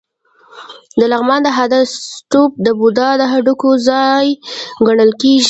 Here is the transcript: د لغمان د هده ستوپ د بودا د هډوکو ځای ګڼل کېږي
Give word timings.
د 0.99 1.01
لغمان 1.11 1.41
د 1.43 1.49
هده 1.57 1.79
ستوپ 2.13 2.51
د 2.65 2.67
بودا 2.79 3.09
د 3.17 3.23
هډوکو 3.31 3.69
ځای 3.89 4.25
ګڼل 4.87 5.11
کېږي 5.21 5.39